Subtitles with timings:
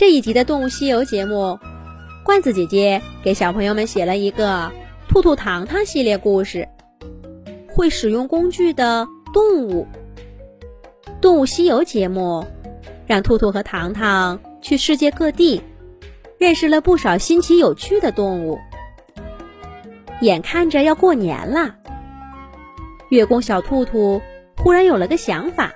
[0.00, 1.58] 这一集的《动物西游》节目，
[2.24, 4.72] 罐子姐姐给小朋友们写了一个
[5.06, 6.66] 兔兔糖糖系列故事。
[7.68, 9.86] 会使用工具的动物，
[11.20, 12.42] 《动物西游》节目
[13.06, 15.60] 让兔兔和糖糖去世界各地，
[16.38, 18.58] 认识了不少新奇有趣的动物。
[20.22, 21.74] 眼看着要过年了，
[23.10, 24.18] 月宫小兔兔
[24.56, 25.70] 忽然有了个想法，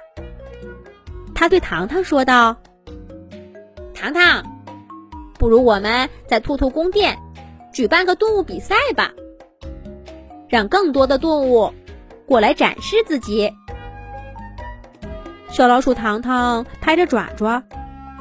[1.35, 2.57] 他对糖糖说道。
[4.05, 4.45] 糖糖，
[5.39, 7.19] 不如我们在兔兔宫殿
[7.73, 9.11] 举办个动物比赛吧，
[10.47, 11.73] 让更多的动物
[12.27, 13.51] 过来展示自己。
[15.49, 17.63] 小老鼠糖糖拍着爪爪，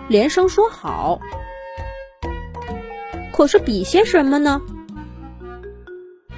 [0.08, 1.20] 连声说好。
[3.34, 4.62] 可是比些什么呢？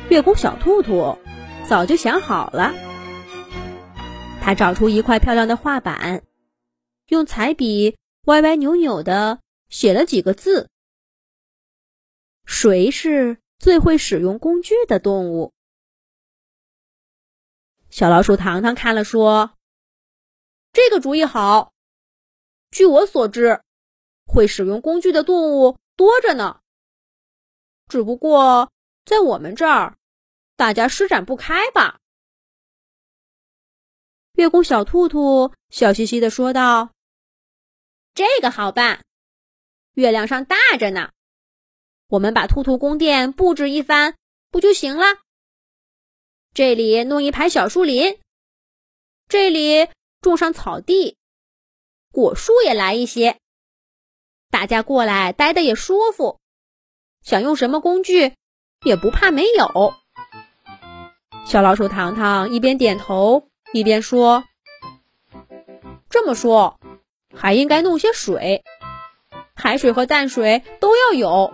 [0.10, 1.20] 月宫小兔兔
[1.68, 2.74] 早就想好了，
[4.42, 6.24] 他找出一块漂亮的画板，
[7.10, 7.96] 用彩笔。
[8.26, 9.40] 歪歪扭扭的
[9.70, 10.70] 写了几个字
[12.46, 15.54] ：“谁是最会使用工具的动物？”
[17.92, 19.56] 小老鼠糖糖看了说
[20.74, 21.72] ：“这个主意好。
[22.72, 23.62] 据我所知，
[24.26, 26.62] 会使用工具的动物多着呢。
[27.88, 28.72] 只不过
[29.06, 29.96] 在我们这儿，
[30.56, 32.00] 大家施展不开吧？”
[34.34, 36.95] 月宫小兔兔笑嘻嘻的说道。
[38.16, 39.04] 这个好办，
[39.96, 41.12] 月亮上大着呢。
[42.08, 44.16] 我们把兔兔宫殿布置一番，
[44.50, 45.04] 不就行了？
[46.54, 48.18] 这里弄一排小树林，
[49.28, 49.90] 这里
[50.22, 51.18] 种上草地，
[52.14, 53.38] 果树也来一些，
[54.50, 56.40] 大家过来待的也舒服。
[57.22, 58.34] 想用什么工具，
[58.86, 59.94] 也不怕没有。
[61.46, 64.46] 小老鼠糖糖一边点头一边说
[66.10, 66.80] ：“这么说。”
[67.36, 68.64] 还应该弄些水，
[69.56, 71.54] 海水和淡水都要有，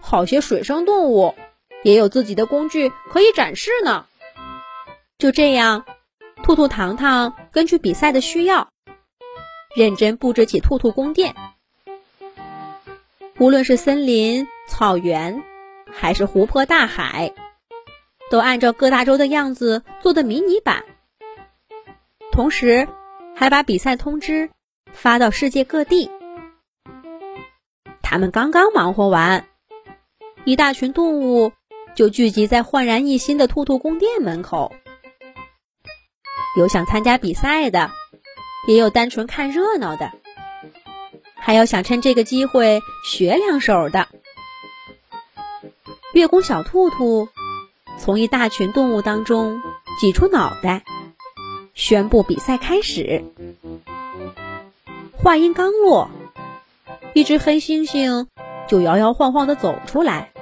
[0.00, 1.34] 好些水生动物
[1.82, 4.06] 也有自己的工具可以展示呢。
[5.18, 5.84] 就这样，
[6.42, 8.68] 兔兔糖糖根据比赛的需要，
[9.76, 11.34] 认真布置起兔兔宫殿。
[13.38, 15.42] 无论是森林、草原，
[15.90, 17.32] 还是湖泊、大海，
[18.30, 20.84] 都按照各大洲的样子做的迷你版，
[22.32, 22.86] 同时
[23.34, 24.50] 还把比赛通知。
[24.92, 26.10] 发到世界各地。
[28.02, 29.46] 他们刚刚忙活完，
[30.44, 31.52] 一大群动物
[31.94, 34.72] 就聚集在焕然一新的兔兔宫殿门口。
[36.56, 37.90] 有想参加比赛的，
[38.66, 40.10] 也有单纯看热闹的，
[41.36, 44.08] 还有想趁这个机会学两手的。
[46.12, 47.28] 月宫小兔兔
[47.96, 49.62] 从一大群动物当中
[50.00, 50.82] 挤出脑袋，
[51.74, 53.24] 宣布比赛开始。
[55.22, 56.10] 话音刚落，
[57.14, 58.26] 一只黑猩猩
[58.66, 60.32] 就摇摇晃晃的走出来，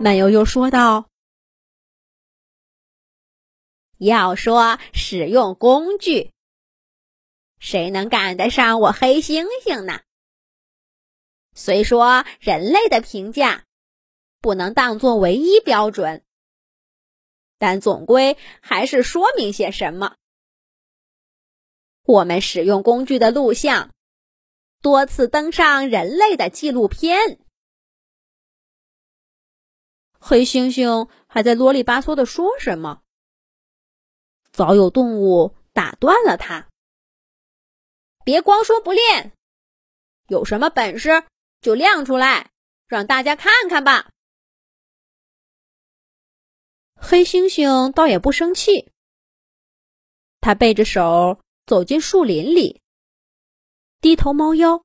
[0.00, 1.10] 慢悠悠说道
[4.00, 6.32] ：“要说使用工具，
[7.58, 10.00] 谁能赶得上我黑猩猩呢？
[11.54, 13.64] 虽说人类的评价
[14.40, 16.24] 不能当做唯一标准，
[17.58, 20.16] 但总归还是说明些什么。”
[22.10, 23.90] 我们使用工具的录像
[24.82, 27.38] 多次登上人类的纪录片。
[30.18, 33.02] 黑猩猩还在啰里吧嗦的说什么，
[34.50, 36.68] 早有动物打断了他
[38.24, 39.32] ：“别光说不练，
[40.28, 41.24] 有什么本事
[41.60, 42.50] 就亮出来，
[42.86, 44.10] 让大家看看吧。”
[46.96, 48.90] 黑猩猩倒也不生气，
[50.40, 51.40] 他背着手。
[51.70, 52.82] 走进树林里，
[54.00, 54.82] 低头猫腰，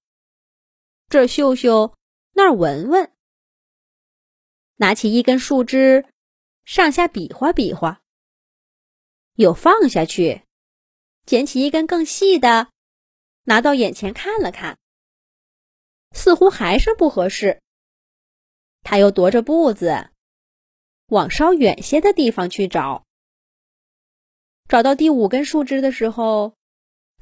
[1.10, 1.98] 这嗅嗅，
[2.34, 3.12] 那闻闻，
[4.76, 6.06] 拿起一根树枝，
[6.64, 8.04] 上下比划比划，
[9.34, 10.44] 又放下去，
[11.26, 12.70] 捡起一根更细的，
[13.46, 14.78] 拿到眼前看了看，
[16.12, 17.64] 似乎还是不合适。
[18.84, 20.12] 他又踱着步子，
[21.08, 23.08] 往稍远些的地方去找，
[24.70, 26.55] 找到第五根树枝的时候。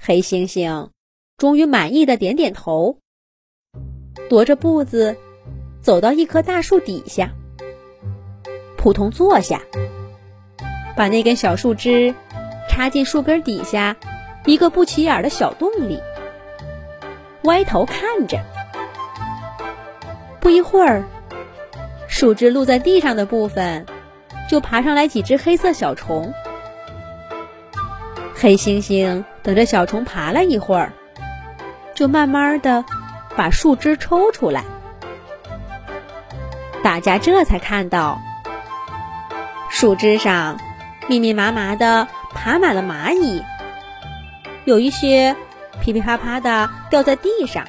[0.05, 0.89] 黑猩猩
[1.38, 2.97] 终于满意的点点头，
[4.29, 5.15] 踱着步子
[5.81, 7.31] 走到一棵大树底下，
[8.75, 9.61] 扑通坐下，
[10.97, 12.13] 把那根小树枝
[12.69, 13.95] 插进树根底下
[14.44, 15.97] 一个不起眼的小洞里，
[17.44, 18.44] 歪头看着。
[20.41, 21.01] 不一会儿，
[22.09, 23.85] 树枝露在地上的部分
[24.49, 26.33] 就爬上来几只黑色小虫。
[28.44, 30.92] 黑猩猩等着小虫爬了一会儿，
[31.95, 32.84] 就慢慢的
[33.38, 34.66] 把树枝抽出来。
[36.84, 38.19] 大家这才看到，
[39.69, 40.60] 树枝上
[41.07, 43.42] 密密麻麻的爬满了蚂蚁，
[44.66, 45.38] 有一些
[45.80, 47.66] 噼噼啪啪的掉在地上，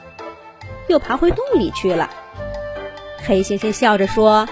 [0.89, 2.11] 又爬回洞里去了。
[3.25, 4.49] 黑猩猩笑着说：“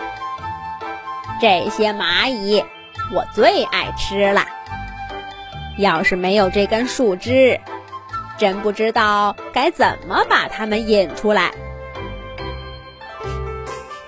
[1.43, 2.63] 这些蚂蚁
[3.13, 4.47] 我最爱吃了。
[5.79, 7.61] 要是没有这根树枝，
[8.39, 11.53] 真不知道该怎么把它们引出来。”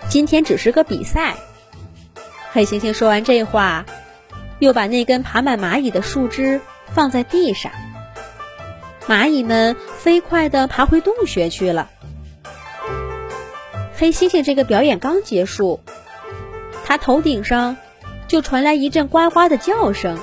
[0.09, 1.35] 今天只是个比赛。
[2.53, 3.85] 黑猩猩说完这话，
[4.61, 6.61] 又把那根爬满蚂蚁的树枝
[6.93, 7.73] 放在地上。
[9.09, 11.91] 蚂蚁们飞快地爬回洞穴去了。
[13.97, 15.81] 黑猩猩这个表演刚结束，
[16.85, 17.77] 他头顶上
[18.29, 20.19] 就传来一阵呱呱的叫声：“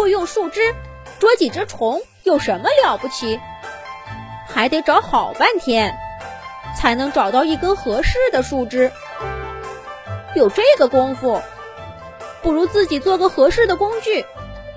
[0.00, 0.74] 会用树枝
[1.18, 3.38] 捉几只虫有什么了不起？”
[4.48, 5.94] 还得找好半天，
[6.74, 8.90] 才能找到一根合适的树枝。
[10.34, 11.42] 有这个功夫，
[12.42, 14.24] 不如自己做个合适的工具，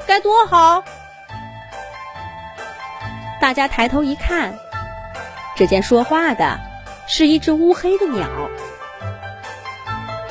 [0.05, 0.83] 该多好！
[3.39, 4.53] 大家抬头一看，
[5.55, 6.59] 只见说话的
[7.07, 8.27] 是一只乌黑的鸟，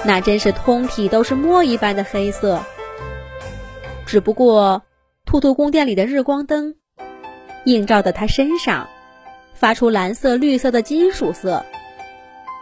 [0.05, 2.63] 那真是通体都是墨一般的黑色。
[4.13, 4.83] 只不过，
[5.25, 6.75] 兔兔宫殿里的日光灯
[7.65, 8.87] 映照在它身上。
[9.55, 11.65] 发出蓝色、绿色的金属色，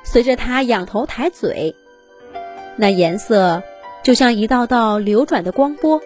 [0.05, 1.75] 随着它仰头抬嘴，
[2.77, 3.65] 那颜色
[4.05, 6.01] 就像一道道流转的光波，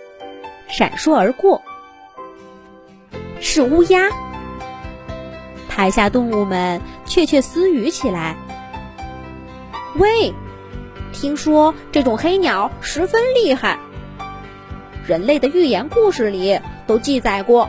[0.67, 1.61] 闪烁而过。
[3.39, 4.09] 是乌鸦。
[5.69, 8.35] 台下动物们窃窃私语起来
[10.01, 10.33] ：“喂，
[11.13, 13.79] 听说这种黑鸟十分厉害，
[15.07, 17.69] 人类的寓言故事里都记载过。”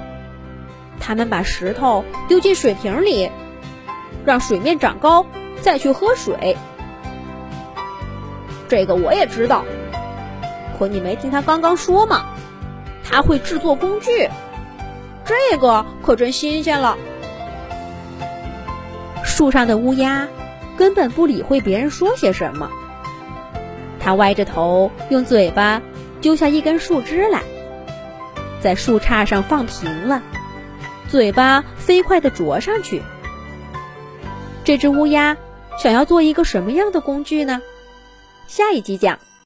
[1.00, 3.30] 他们把石头丢进水瓶里，
[4.26, 5.26] 让水面长高，
[5.62, 6.58] 再去喝水。
[8.68, 9.66] 这个我也知道，
[10.80, 12.26] 可你没听他刚刚说吗？
[13.04, 14.30] 他会制作工具，
[15.26, 16.98] 这个可真新鲜了。
[19.24, 20.28] 树上的乌鸦
[20.78, 22.72] 根本不理会别人说些什么，
[24.00, 25.82] 它歪着头，用嘴巴
[26.25, 27.44] 揪下一根树枝来，
[28.60, 30.24] 在树杈上放平了。
[31.07, 33.04] 嘴巴飞快地啄上去。
[34.63, 35.38] 这只乌鸦
[35.77, 37.62] 想要做一个什么样的工具呢？
[38.48, 39.19] 下一集讲。